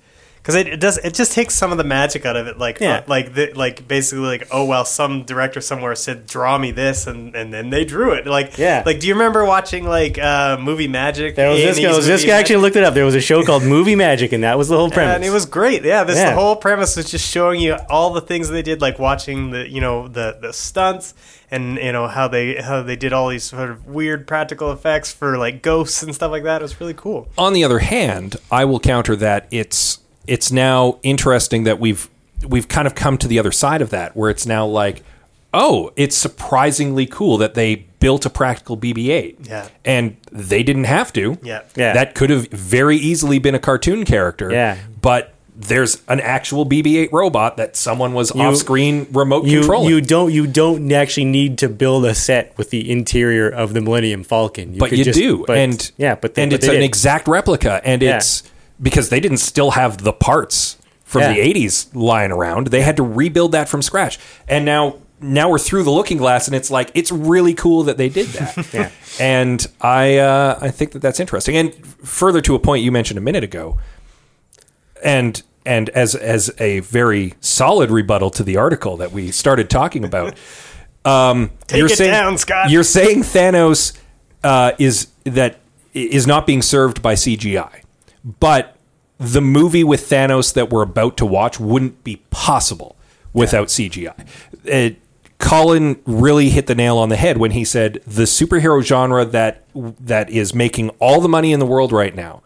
[0.50, 2.58] because it, it does it just takes some of the magic out of it.
[2.58, 2.98] Like Yeah.
[2.98, 7.08] uh, like the, like basically like oh well, some director somewhere said draw me this,
[7.08, 8.26] and and then they drew it.
[8.28, 8.84] Like Yeah.
[8.86, 11.36] like do you remember watching like uh, movie magic?
[11.36, 11.96] There was this A&E's guy.
[11.96, 12.40] Was this guy Magic?
[12.42, 12.94] actually looked it up?
[12.94, 15.16] There was a show called Movie Magic, and that was the whole premise.
[15.16, 15.84] And it was great.
[15.84, 16.30] Yeah, this Yeah.
[16.32, 19.70] the whole premise was just showing you all the things they did, like watching the
[19.70, 21.14] you know the the stunts
[21.52, 25.12] and you know how they how they did all these sort of weird practical effects
[25.12, 26.62] for like ghosts and stuff like that.
[26.62, 27.28] It was really cool.
[27.38, 32.10] On the other hand, I will counter that it's it's now interesting that we've
[32.48, 35.04] we've kind of come to the other side of that where it's now like
[35.52, 39.48] oh, it's surprisingly cool that they built a practical BB-8.
[39.50, 39.68] Yeah.
[39.84, 41.40] And they didn't have to.
[41.42, 41.64] Yeah.
[41.76, 41.94] Yeah.
[41.94, 44.52] That could have very easily been a cartoon character.
[44.52, 44.78] Yeah.
[45.02, 49.90] But there's an actual BB-8 robot that someone was off-screen remote you controlling.
[49.90, 53.82] you don't you don't actually need to build a set with the interior of the
[53.82, 54.78] Millennium Falcon.
[54.78, 56.82] but could you just- do, but- and yeah, but they, and but it's they an
[56.82, 56.86] did.
[56.86, 58.18] exact replica, and Yeah.
[58.18, 58.44] it's
[58.82, 61.34] because they didn't still have the parts from Yeah.
[61.34, 62.68] the '80s lying around.
[62.68, 66.48] They had to rebuild that from scratch, and now now we're through the Looking Glass,
[66.48, 68.68] and it's like it's really cool that they did that.
[68.74, 68.90] Yeah.
[69.20, 71.58] and I uh, I think that that's interesting.
[71.58, 71.74] And
[72.08, 73.78] further to a point you mentioned a minute ago,
[75.04, 80.04] and and as as a very solid rebuttal to the article that we started talking
[80.04, 80.36] about.
[81.06, 82.70] Um, Take it down, Scott.
[82.70, 83.98] You're saying Thanos
[84.44, 85.60] uh, is that
[85.94, 87.84] is not being served by CGI,
[88.24, 88.76] but
[89.18, 92.96] the movie with Thanos that we're about to watch wouldn't be possible
[93.34, 94.26] without CGI.
[94.72, 94.96] Uh,
[95.40, 99.64] Colin really hit the nail on the head when he said the superhero genre that
[99.74, 102.42] that is making all the money in the world right now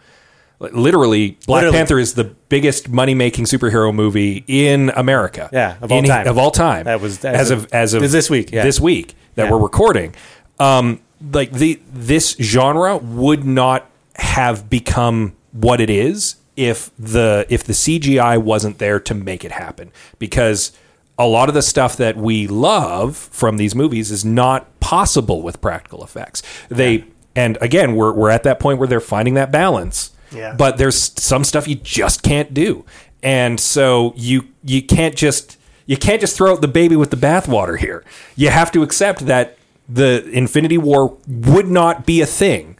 [0.59, 1.77] Literally, Black Literally.
[1.77, 5.49] Panther is the biggest money making superhero movie in America.
[5.51, 6.25] Yeah, of all In- time.
[6.27, 6.85] Of all time.
[6.85, 8.63] That was- as, as of, of- as of this week, yeah.
[8.63, 9.51] This week that Yeah.
[9.51, 10.15] we're recording.
[10.59, 11.01] Um,
[11.33, 17.73] like the this genre would not have become what it is if the if the
[17.73, 20.71] CGI wasn't there to make it happen because
[21.17, 25.61] a lot of the stuff that we love from these movies is not possible with
[25.61, 26.41] practical effects.
[26.69, 30.11] They and again we're we're at that point where they're finding that balance.
[30.31, 30.55] Yeah.
[30.55, 32.85] But there's some stuff you just can't do.
[33.21, 37.17] And so you you can't just you can't just throw out the baby with the
[37.17, 38.03] bathwater here.
[38.35, 42.77] You have to accept that the Infinity War would not be a thing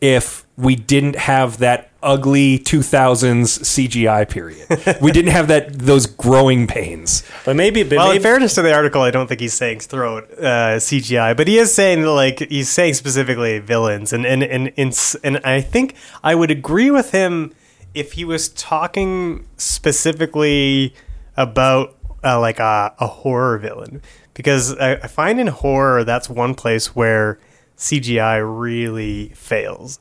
[0.00, 5.00] if we didn't have that ugly 2000s CGI period.
[5.00, 7.24] we didn't have that those growing pains.
[7.44, 10.18] But maybe, but Well, in fairness to the article, I don't think he's saying throw
[10.18, 14.72] out uh, CGI, but he is saying like he's saying specifically villains, and and and
[14.76, 17.52] and, and I think I would agree with him
[17.94, 20.94] if he was talking specifically
[21.36, 24.02] about uh, like a, a horror villain,
[24.34, 27.38] because I, I find in horror that's one place where
[27.76, 29.98] CGI really fails,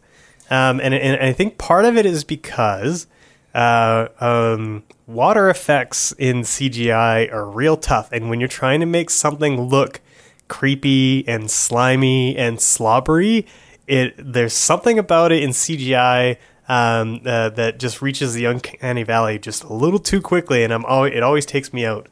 [0.54, 3.08] um, and and I think part of it is because
[3.56, 9.10] uh, um, water effects in CGI are real tough, and when you're trying to make
[9.10, 10.00] something look
[10.48, 13.48] creepy and slimy and slobbery,
[13.88, 16.38] it there's something about it in CGI
[16.68, 20.86] um, uh, that just reaches the uncanny valley just a little too quickly, and I'm
[20.86, 22.10] always, it always takes me out.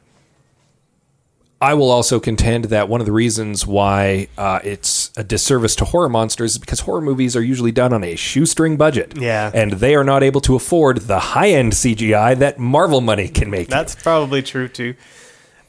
[1.62, 5.84] I will also contend that one of the reasons why uh, it's a disservice to
[5.84, 9.16] horror monsters is because horror movies are usually done on a shoestring budget.
[9.16, 9.50] Yeah.
[9.54, 13.48] And they are not able to afford the high end CGI that Marvel money can
[13.48, 13.68] make.
[13.68, 14.94] That's probably true too.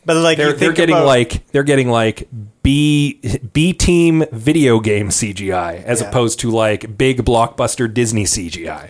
[0.06, 2.28] But like they're, they're getting about- like they're getting like
[2.64, 3.22] B
[3.54, 6.10] B team video game CGI as Yeah.
[6.10, 8.90] opposed to like big blockbuster Disney CGI.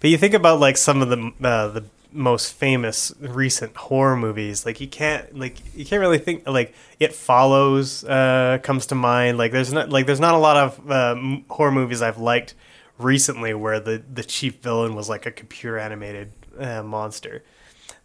[0.00, 4.64] But you think about like some of the uh, the most famous recent horror movies.
[4.66, 9.38] Like you can't like you can't really think like It Follows uh, comes to mind.
[9.38, 11.16] Like there's not like there's not a lot of uh,
[11.48, 12.54] horror movies I've liked
[12.98, 17.42] recently where the the chief villain was like a computer animated uh, monster.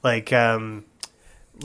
[0.04, 0.86] Like um,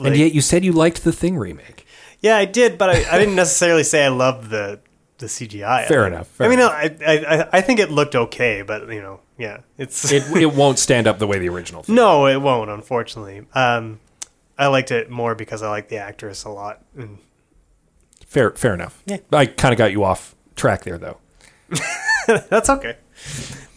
[0.03, 1.85] and yet you said you liked the Thing remake.
[2.21, 4.79] yeah, I did, but I, I didn't necessarily say I loved the
[5.19, 5.87] the CGI.
[5.87, 8.87] Fair I- enough, fair I mean, I, I I- I think it looked okay, but
[8.89, 11.81] you know, yeah, it's It it won't stand up the way the original.
[11.81, 11.95] Thing.
[11.95, 12.69] No, it won't.
[12.69, 13.99] Unfortunately, um,
[14.57, 16.83] I liked it more because I like the actress a lot.
[16.95, 17.17] And
[18.27, 19.01] Fair fair enough.
[19.07, 19.17] Yeah.
[19.31, 21.17] I kind of got you off track there though.
[22.27, 22.97] that's okay.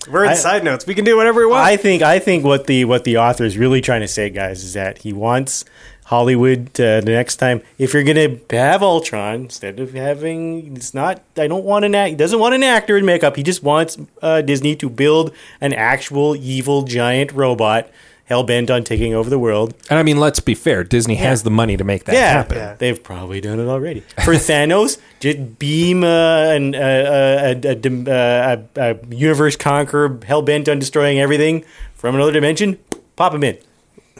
[0.09, 0.87] We're in I- side notes.
[0.87, 1.67] We can do whatever we want.
[1.67, 4.63] I think I think what the what the author is really trying to say, guys,
[4.65, 5.65] is that he wants
[6.07, 11.23] Hollywood to, the next time if you're gonna have Ultron instead of having it's not
[11.37, 13.97] I don't want an act he doesn't want an actor in makeup he just wants
[14.21, 17.89] uh, Disney to build an actual evil giant robot
[18.27, 19.75] hell bent on taking over the world.
[19.91, 20.83] And I mean, let's be fair.
[20.85, 22.57] Disney has the money to make that Yeah, happen.
[22.57, 22.75] Yeah.
[22.79, 24.01] they've probably done it already.
[24.25, 26.07] For Thanos, just beam uh,
[26.51, 31.19] an, uh, a, a, a, dim- uh, a, a universe conqueror, hell bent on destroying
[31.19, 32.79] everything from another dimension.
[33.17, 33.59] Pop him in.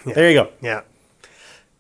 [0.05, 0.51] There you go.
[0.61, 0.83] yeah.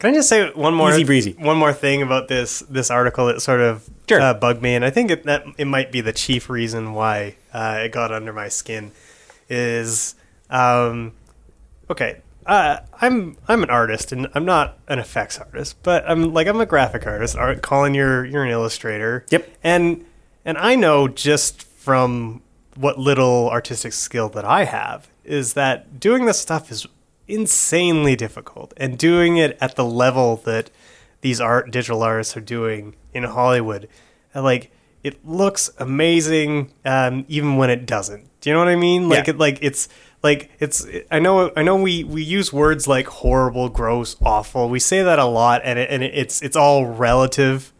[0.00, 1.32] Can I just say one more Easy breezy.
[1.38, 4.20] one more thing about this this article that sort of Sure.
[4.20, 7.36] uh, bugged me, and I think it, that it might be the chief reason why
[7.54, 8.90] uh, it got under my skin
[9.48, 10.14] is
[10.50, 11.12] um,
[11.90, 12.20] okay.
[12.46, 16.60] Uh, I'm I'm an artist and I'm not an effects artist, but I'm like I'm
[16.60, 17.36] a graphic artist.
[17.36, 19.24] Art, Colin, you're you're an illustrator.
[19.30, 19.50] Yep.
[19.64, 20.04] And
[20.44, 22.42] and I know just from
[22.76, 26.86] what little artistic skill that I have is that doing this stuff is
[27.28, 30.70] insanely difficult, and doing it at the level that
[31.22, 33.88] these art digital artists are doing in Hollywood,
[34.34, 34.70] uh, like
[35.02, 38.28] it looks amazing, um, even when it doesn't.
[38.40, 39.08] Do you know what I mean?
[39.08, 39.34] Like Yeah.
[39.34, 39.88] it, like it's
[40.24, 40.86] like it's.
[41.10, 41.52] I know.
[41.54, 41.76] I know.
[41.76, 44.70] We we use words like horrible, gross, awful.
[44.70, 47.72] We say that a lot, and it, and it's it's all relative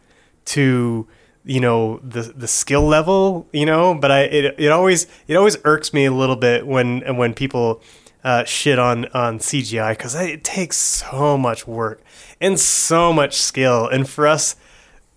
[0.47, 1.09] to
[1.45, 5.59] you know the the skill level you know but i it, it always it always
[5.65, 7.83] irks me a little bit when when people
[8.25, 12.03] uh, shit on on cgi because it takes so much work
[12.41, 14.57] and so much skill and for us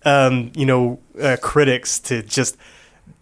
[0.04, 2.58] um you know uh, critics to just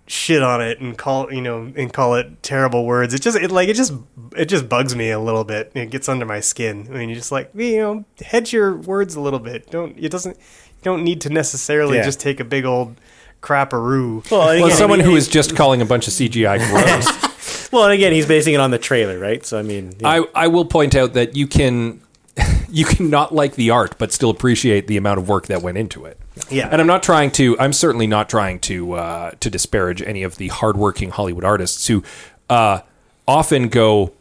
[0.07, 3.51] shit on it and call you know and call it terrible words it just it
[3.51, 3.93] like it just
[4.37, 7.19] it just bugs me a little bit it gets under my skin i mean you're
[7.19, 11.03] just like you know hedge your words a little bit don't it doesn't you don't
[11.03, 12.05] need to necessarily Yeah.
[12.05, 12.95] just take a big old
[13.43, 16.59] crapperoo Well, and Well, someone I mean, who is just calling a bunch of CGI
[16.71, 17.69] gross.
[17.73, 19.45] well, and again, he's basing it on the trailer, right?
[19.45, 20.09] So I mean, yeah.
[20.09, 22.01] I, I will point out that you can
[22.69, 25.79] you can not like the art but still appreciate the amount of work that went
[25.79, 26.19] into it.
[26.51, 26.69] Yeah.
[26.71, 30.37] And I'm not trying to I'm certainly not trying to uh, to disparage any of
[30.37, 32.03] the hardworking Hollywood artists who
[32.51, 32.81] uh,
[33.27, 34.13] often go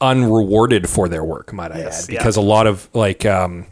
[0.00, 2.18] unrewarded for their work, might I Yes, add, yeah.
[2.18, 3.66] because a lot of like um,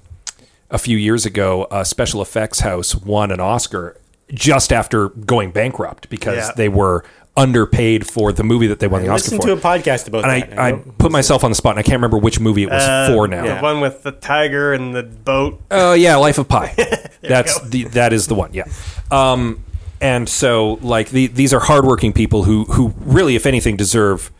[0.70, 3.96] a few years ago, a special effects house won an Oscar
[4.32, 6.52] just after going bankrupt because Yeah.
[6.56, 7.04] they were
[7.36, 9.46] underpaid for the movie that they won the Oscar Listen for.
[9.46, 10.58] to a podcast about and that.
[10.58, 12.82] I, I put myself on the spot, and I can't remember which movie it was
[12.82, 13.56] Uh, for now.
[13.56, 15.60] The one with the tiger and the boat.
[15.70, 16.74] Oh yeah, Life of Pi.
[17.22, 18.52] That's the that is the one.
[18.52, 18.64] Yeah.
[19.10, 19.64] Um,
[20.00, 24.30] and so like the, these are hardworking people who who really, if anything, deserve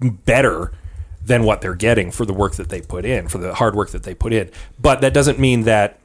[0.00, 0.72] better
[1.22, 3.90] than what they're getting for the work that they put in, for the hard work
[3.90, 4.50] that they put in.
[4.78, 5.98] But that doesn't mean that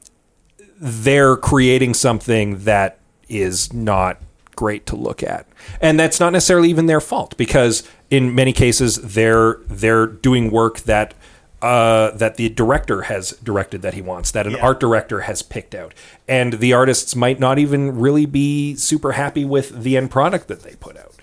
[0.80, 4.20] they're creating something that is not
[4.56, 5.48] great to look at.
[5.82, 10.80] And that's not necessarily even their fault because in many cases they're they're doing work
[10.82, 11.14] that
[11.62, 14.60] uh, that the director has directed that he wants, that an Yeah.
[14.64, 15.94] art director has picked out.
[16.28, 20.62] And the artists might not even really be super happy with the end product that
[20.62, 21.14] they put out.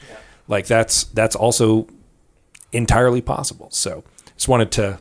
[0.49, 1.87] Like that's that's also
[2.73, 3.69] entirely possible.
[3.71, 4.03] So
[4.37, 4.99] just wanted to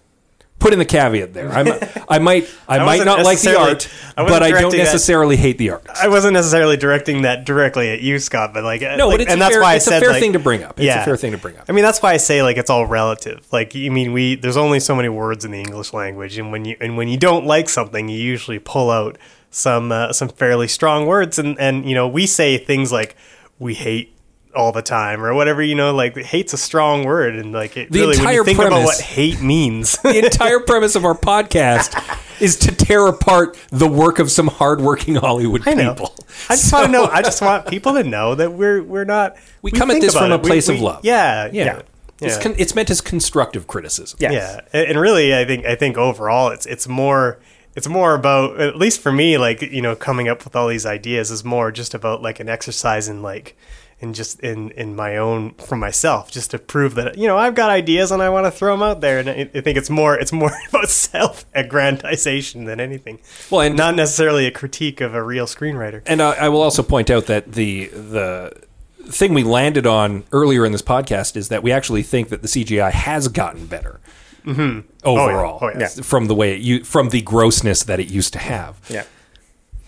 [0.61, 1.51] put in the caveat there.
[1.51, 1.67] I'm,
[2.07, 5.35] I might I, might wasn't like the art, I but I don't directing that- necessarily
[5.35, 5.85] hate the art.
[6.01, 9.31] I wasn't necessarily directing that directly at you, Scott, but like No, like, but it's
[9.31, 10.79] and a that's fair, why I it's said a fair like, thing to bring up.
[10.79, 11.65] It's a fair thing to bring up.
[11.67, 13.45] I mean, that's why I say like it's all relative.
[13.51, 16.63] Like, you mean we there's only so many words in the English language, and when
[16.63, 19.17] you and when you don't like something, you usually pull out
[19.49, 23.15] some uh, some fairly strong words, and and you know we say things like
[23.59, 24.13] we hate
[24.55, 25.61] all the time or whatever.
[25.61, 28.43] You know, like hate's a strong word, and like it The really when entire you
[28.43, 29.97] think about premise- what hate means.
[30.03, 35.15] the entire premise of our podcast is to tear apart the work of some hardworking
[35.15, 35.93] Hollywood I know.
[35.93, 36.15] people.
[36.49, 37.05] I just want to know.
[37.05, 39.35] I just want people to know that we're we're not.
[39.61, 40.41] We come at this from a it.
[40.43, 40.99] We- place we- of love.
[41.03, 41.65] Yeah, Yeah.
[41.65, 41.81] yeah.
[42.23, 44.17] It's, con- it's meant as constructive criticism.
[44.21, 44.33] Yes.
[44.33, 47.39] Yeah, and and really, I think I think overall, it's it's more
[47.75, 50.85] it's more about at least for me, like you know, coming up with all these
[50.85, 53.57] ideas is more just about like an exercise in like
[54.01, 57.55] in just in in my own for myself, just to prove that you know I've
[57.55, 59.89] got ideas and I want to throw them out there, and I, I think it's
[59.89, 63.19] more it's more about self aggrandization than anything.
[63.49, 66.01] Well, and- not necessarily a critique of a real screenwriter.
[66.05, 68.53] And uh, I will also point out that the the
[69.05, 72.47] thing we landed on earlier in this podcast is that we actually think that the
[72.47, 73.99] CGI has gotten better
[75.03, 75.87] overall Oh, yeah.
[75.87, 78.79] from the way it from the grossness that it used to have.
[78.89, 79.03] Yeah.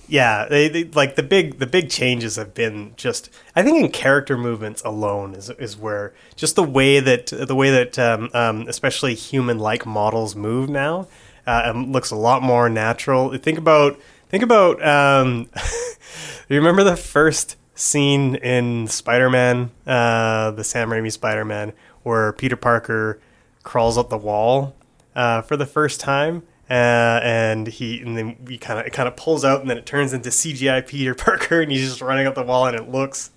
[0.07, 3.91] Yeah, they, they like the big the big changes have been just I think in
[3.91, 8.67] character movements alone is is where just the way that the way that um, um,
[8.67, 11.07] especially human like models move now
[11.47, 13.35] uh, um, looks a lot more natural.
[13.37, 15.49] Think about think about um,
[16.49, 22.33] you remember the first scene in Spider Man, uh, the Sam Raimi Spider Man, where
[22.33, 23.19] Peter Parker
[23.63, 24.75] crawls up the wall
[25.15, 26.43] uh, for the first time.
[26.69, 29.77] Uh, and he and then he kind of it kind of pulls out and then
[29.77, 32.89] it turns into CGI Peter Parker and he's just running up the wall and it
[32.89, 33.31] looks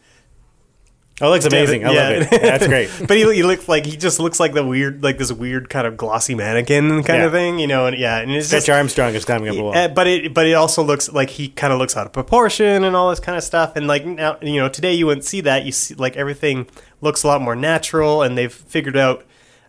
[1.18, 1.82] Oh, it looks amazing.
[1.86, 2.08] I Yeah.
[2.20, 2.42] love it.
[2.42, 2.90] That's great.
[3.08, 5.86] but he, he looks like he just looks like the weird like this weird kind
[5.86, 7.26] of glossy mannequin kind Yeah.
[7.26, 9.74] of thing you know and yeah and it's just Armstrong is climbing up the wall.
[9.76, 12.84] uh, but it but it also looks like he kind of looks out of proportion
[12.84, 13.74] and all this kind of stuff.
[13.76, 15.64] And like now, you know, today you wouldn't see that.
[15.64, 16.68] You see like everything
[17.00, 19.24] looks a lot more natural, and they've figured out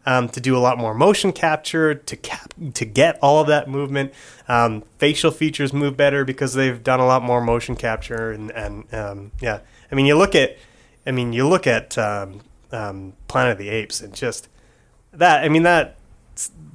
[0.07, 3.69] um, to do a lot more motion capture to cap to get all of that
[3.69, 4.13] movement.
[4.47, 8.91] Um, facial features move better because they've done a lot more motion capture and and
[8.93, 9.59] um, yeah.
[9.91, 10.57] I mean, you look at,
[11.05, 12.39] I mean, you look at um,
[12.71, 14.47] um, Planet of the Apes and just
[15.11, 15.43] that.
[15.43, 15.97] I mean that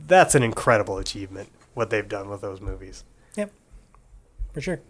[0.07, 3.03] that's an incredible achievement what they've done with those movies.
[3.37, 3.51] Yep.
[4.53, 4.81] For sure.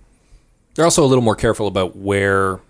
[0.74, 2.60] They're also a little more careful about where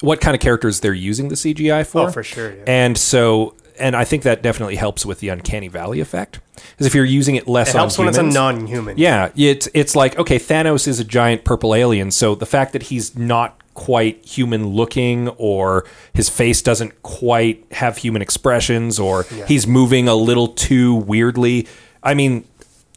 [0.00, 2.08] what kind of characters they're using the CGI for.
[2.08, 2.64] Oh, for sure, yeah.
[2.66, 6.40] And so and I think that definitely helps with the uncanny valley effect.
[6.54, 8.98] Because if you're using it less It helps on when it's a non-human.
[8.98, 12.84] Yeah, it's it's like okay, Thanos is a giant purple alien, so the fact that
[12.84, 19.66] he's not quite human looking or his face doesn't quite have human expressions or he's
[19.66, 21.66] moving a little too weirdly,
[22.02, 22.44] I mean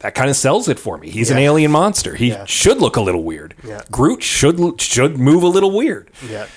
[0.01, 1.09] that kind of sells it for me.
[1.09, 2.15] He's an alien monster.
[2.15, 2.43] He Yeah.
[2.43, 3.53] should look a little weird.
[3.65, 3.81] Yeah.
[3.89, 6.09] Groot should should move a little weird.
[6.29, 6.47] Yeah.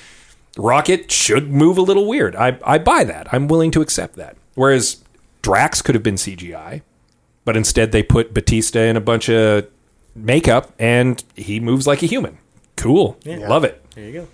[0.57, 2.35] Rocket should move a little weird.
[2.35, 3.33] I, I buy that.
[3.33, 4.37] I'm willing to accept that.
[4.55, 5.03] Whereas
[5.43, 6.83] Drax could have been CGI,
[7.45, 9.67] but instead they put Bautista in a bunch of
[10.15, 12.39] makeup and he moves like a human.
[12.77, 13.19] Cool.
[13.25, 13.85] Love it.
[13.95, 14.29] There you go.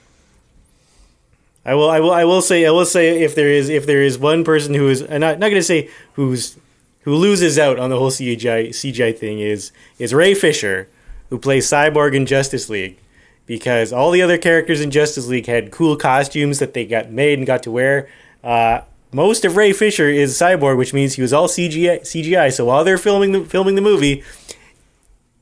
[1.64, 1.90] I will.
[1.90, 2.12] I will.
[2.12, 2.66] I will say.
[2.66, 3.22] I will say.
[3.22, 5.62] If there is, if there is one person who is, I'm not, not going to
[5.62, 6.56] say who's
[7.02, 10.88] who loses out on the whole CGI CGI thing is is Ray Fisher,
[11.30, 12.98] who plays Cyborg in Justice League,
[13.46, 17.38] because all the other characters in Justice League had cool costumes that they got made
[17.38, 18.08] and got to wear.
[18.42, 18.80] Uh,
[19.12, 22.00] most of Ray Fisher is Cyborg, which means he was all CGI.
[22.00, 22.52] CGI.
[22.52, 24.22] So while they're filming the filming the movie,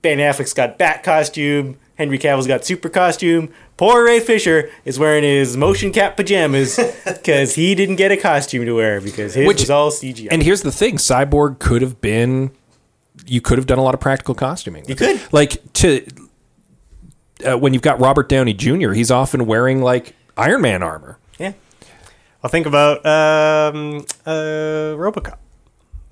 [0.02, 1.76] Ben Affleck's got bat costume.
[1.96, 3.50] Henry Cavill's got super costume.
[3.76, 8.64] Poor Ray Fisher is wearing his motion cap pajamas because he didn't get a costume
[8.64, 10.28] to wear because his Which- was all CGI.
[10.30, 12.50] And here's the thing: Cyborg could have been.
[13.26, 14.84] You could have done a lot of practical costuming.
[14.88, 15.20] You could.
[15.30, 16.06] like to
[17.44, 18.92] uh, when you've got Robert Downey Jr.
[18.92, 21.18] He's often wearing like Iron Man armor.
[21.38, 21.52] yeah.
[22.42, 25.36] Well, think about um, uh, RoboCop.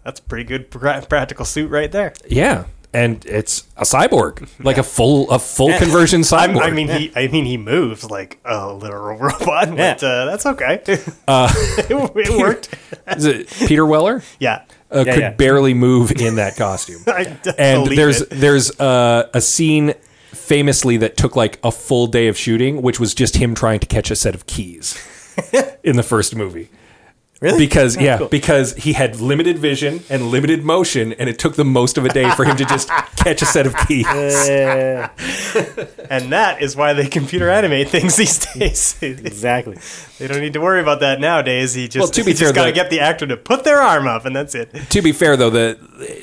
[0.04, 2.12] That's a pretty good pra- practical suit right there.
[2.28, 6.60] Yeah, and it's a cyborg, like a full a full conversion cyborg.
[6.62, 10.82] I mean, he I mean he moves like a literal robot, but uh, that's okay.
[10.86, 11.00] it,
[11.90, 12.74] it worked.
[13.08, 14.22] Is it Peter Weller?
[14.38, 14.64] Yeah.
[14.90, 15.30] uh, Yeah, could yeah.
[15.32, 17.02] barely move in that costume.
[17.06, 18.30] I d- and believe there's it.
[18.30, 19.94] there's uh, a scene
[20.32, 23.86] famously that took like a full day of shooting, which was just him trying to
[23.86, 24.96] catch a set of keys
[25.82, 26.68] in the first movie.
[27.40, 27.58] Really?
[27.58, 28.28] Because yeah, cool.
[28.28, 32.08] because he had limited vision and limited motion, and it took them most of a
[32.08, 34.06] day for him to just catch a set of keys.
[36.10, 38.96] And that is why they computer animate things these days.
[39.02, 39.76] exactly.
[40.18, 41.74] They don't need to worry about that nowadays.
[41.74, 43.80] He just Well, to be fair, just got to get the actor to put their
[43.80, 44.72] arm up, and that's it.
[44.90, 45.78] to be fair, though, the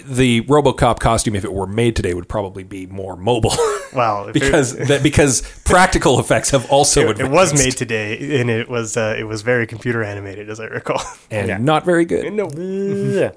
[0.05, 3.53] the RoboCop costume, if it were made today, would probably be more mobile.
[3.93, 8.49] Well, because it, that because practical effects have also it, it was made today, and
[8.49, 11.01] it was uh, it was very computer animated, as I recall.
[11.31, 11.57] and Yeah.
[11.59, 12.33] not very good.
[12.33, 13.31] no, Yeah.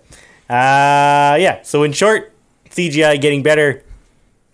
[0.50, 1.62] Uh, yeah.
[1.62, 2.32] So in short,
[2.70, 3.84] CGI getting better.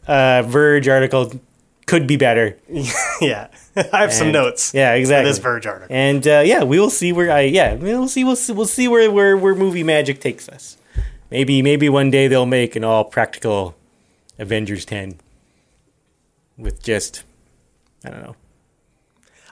[0.06, 1.32] Uh, Verge article
[1.86, 2.58] could be better.
[3.22, 3.48] yeah,
[3.92, 4.72] I have some notes.
[4.72, 5.30] Yeah, for exactly.
[5.30, 5.94] this Verge article.
[5.94, 8.86] And uh, yeah, we will see where I yeah we'll see we'll see, we'll see
[8.86, 10.76] where, where where movie magic takes us.
[11.30, 13.74] Maybe maybe one day they'll make an all practical
[14.38, 15.18] Avengers ten
[16.56, 17.24] with just
[18.04, 18.36] I don't know.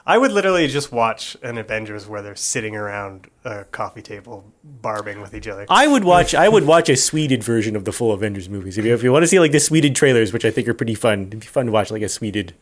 [0.05, 5.21] I would literally just watch an Avengers where they're sitting around a coffee table barbing
[5.21, 5.65] with each other.
[5.69, 8.77] I would watch I would watch a Sweded version of the full Avengers movies.
[8.77, 10.73] If you if you want to see like the Sweded trailers, which I think are
[10.73, 12.53] pretty fun, it'd be fun to watch like a Sweded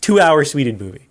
[0.00, 1.09] two hour Sweded movie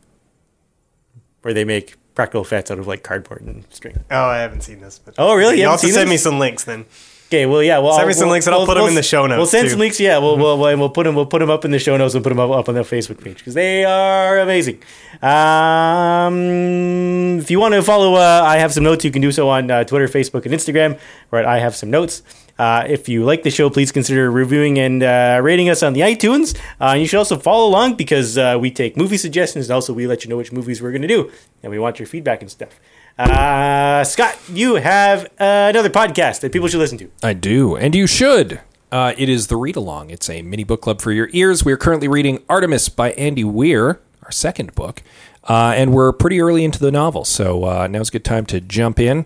[1.41, 3.97] where they make practical effects out of like cardboard and string.
[4.11, 4.99] Oh, I haven't seen this.
[4.99, 5.55] But Oh, really?
[5.55, 6.13] You You haven't also send this?
[6.13, 6.85] me some links then.
[7.29, 8.89] Okay, well, yeah, well, Send me some we'll- links and I'll we'll- put 'em we'll-
[8.89, 9.37] in the show notes.
[9.37, 9.69] We'll send too.
[9.69, 10.17] some links, yeah.
[10.17, 12.23] We'll we'll, we'll we'll put them we'll put them up in the show notes and
[12.23, 14.81] put them up, up on the Facebook page because they are amazing.
[15.21, 19.05] Um, if you want to follow, uh, I have some notes.
[19.05, 20.97] You can do so on uh, Twitter, Facebook, and Instagram.
[21.31, 22.23] Right, I have some notes.
[22.59, 26.01] Uh, if you like the show, please consider reviewing and uh, rating us on the
[26.01, 26.59] iTunes.
[26.81, 30.05] Uh, you should also follow along because uh, we take movie suggestions and also we
[30.05, 31.31] let you know which movies we're going to do,
[31.63, 32.77] and we want your feedback and stuff.
[33.17, 37.09] Uh, Scott, you have uh, another podcast that people should listen to.
[37.23, 38.59] I do, and you should.
[38.91, 40.09] It is the Read Along.
[40.09, 41.63] It's a mini book club for your ears.
[41.63, 45.01] We are currently reading Artemis by Andy Weir, our second book,
[45.47, 47.23] and we're pretty early into the novel.
[47.23, 49.25] So now's a good time to jump in,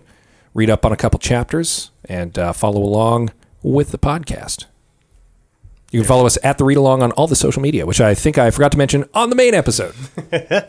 [0.54, 3.32] read up on a couple chapters, and uh, follow along
[3.62, 4.66] with the podcast.
[5.90, 8.14] You can follow us at the Read Along on all the social media, which I
[8.14, 9.94] think I forgot to mention on the main episode.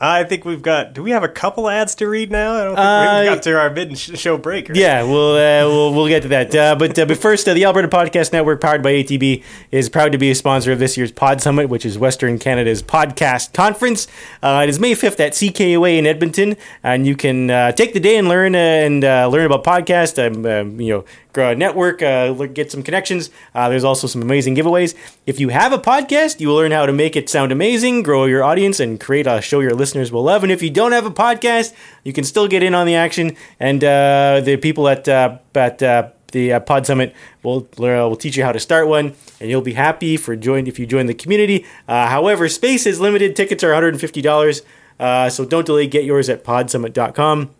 [0.00, 0.92] I think we've got.
[0.92, 2.54] Do we have a couple ads to read now?
[2.54, 4.68] I don't think Uh, we've got to our mid show break.
[4.68, 4.78] right?
[4.78, 6.54] Yeah, we'll uh, we'll we'll get to that.
[6.54, 9.42] Uh, but uh, but first, uh, the Alberta Podcast Network, powered by ATB,
[9.72, 12.80] is proud to be a sponsor of this year's Pod Summit, which is Western Canada's
[12.80, 14.06] podcast conference.
[14.40, 18.00] Uh, it is May fifth at CKUA in Edmonton, and you can uh, take the
[18.00, 20.24] day and learn uh, and uh, learn about podcast.
[20.24, 23.30] Um, um, you know, grow a network, uh, get some connections.
[23.54, 24.94] Uh, there's also some amazing giveaways.
[25.26, 28.24] If you have a podcast, you will learn how to make it sound amazing, grow
[28.24, 30.42] your audience, and create a show your listeners will love.
[30.42, 31.74] And if you don't have a podcast,
[32.04, 33.36] you can still get in on the action.
[33.60, 38.36] And uh, the people at uh, at uh, the uh, Pod Summit will will teach
[38.36, 41.14] you how to start one, and you'll be happy for join if you join the
[41.14, 41.64] community.
[41.86, 43.36] Uh, however, space is limited.
[43.36, 44.62] Tickets are 150 dollars.
[44.98, 45.86] Uh, so don't delay.
[45.86, 47.50] Get yours at podsummit.com.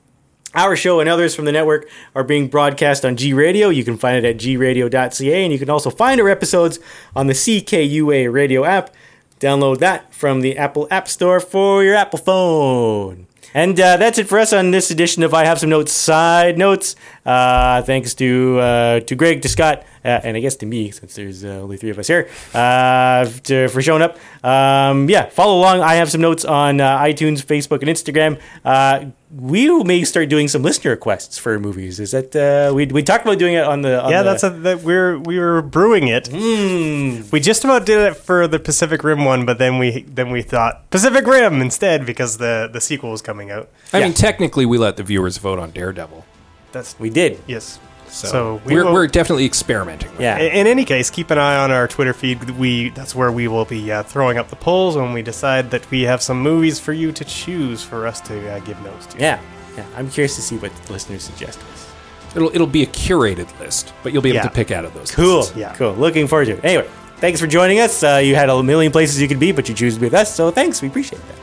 [0.54, 3.68] Our show and others from the network are being broadcast on G Radio.
[3.68, 6.78] You can find it at gradio.ca, and you can also find our episodes
[7.14, 8.94] on the CKUA radio app.
[9.40, 13.26] Download that from the Apple App Store for your Apple phone.
[13.54, 16.58] And uh, that's it for us on this edition of I Have Some Notes Side
[16.58, 16.96] Notes.
[17.24, 21.14] Uh, thanks to uh, to Greg, to Scott, uh, and I guess to me, since
[21.14, 24.16] there's uh, only three of us here, uh, to, for showing up.
[24.44, 25.80] Um, yeah, follow along.
[25.82, 28.40] I have some notes on uh, iTunes, Facebook, and Instagram.
[28.64, 32.00] Uh, we may start doing some listener requests for movies.
[32.00, 34.44] Is that uh, we we talked about doing it on the on Yeah, the- that's
[34.44, 36.28] a, that we're we were brewing it.
[36.28, 37.28] Hmm.
[37.30, 40.40] We just about did it for the Pacific Rim one, but then we then we
[40.40, 43.68] thought Pacific Rim instead because the the sequel was coming out.
[43.92, 44.04] I Yeah.
[44.06, 46.24] mean, technically, we let the viewers vote on Daredevil.
[46.72, 47.38] That's we did.
[47.46, 47.78] yes.
[48.10, 50.10] So, So we we are will- we're definitely experimenting.
[50.12, 50.22] with it.
[50.22, 50.38] Yeah.
[50.38, 52.50] In any case, keep an eye on our Twitter feed.
[52.58, 55.88] We that's where we will be uh, throwing up the polls when we decide that
[55.90, 59.18] we have some movies for you to choose for us to uh, give notes to.
[59.18, 59.38] Yeah.
[59.76, 59.84] Yeah.
[59.96, 61.86] I'm curious to see what the listeners suggest us.
[62.34, 64.42] It'll it'll be a curated list, but you'll be able Yeah.
[64.44, 65.10] to pick out of those.
[65.10, 65.38] Cool.
[65.38, 65.52] lists.
[65.56, 65.74] Yeah.
[65.74, 65.92] Cool.
[65.94, 66.60] Looking forward to it.
[66.64, 66.86] Anyway,
[67.18, 68.02] thanks for joining us.
[68.02, 70.14] Uh, you had a million places you could be, but you choose to be with
[70.14, 70.34] us.
[70.34, 70.80] So thanks.
[70.80, 71.36] We appreciate that.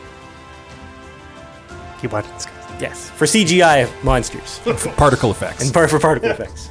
[2.06, 2.82] Keep watching this, guys.
[2.82, 4.60] Yes, for CGI monsters
[4.96, 5.64] Particle effects.
[5.64, 6.70] and part for particle effects.